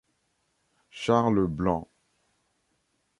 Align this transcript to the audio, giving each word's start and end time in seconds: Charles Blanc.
Charles 0.89 1.47
Blanc. 1.47 1.87